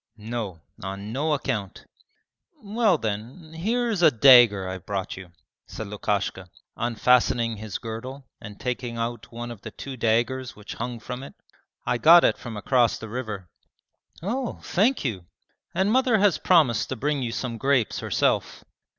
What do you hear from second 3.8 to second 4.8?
is a dagger